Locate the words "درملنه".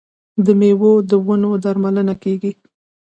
1.63-2.15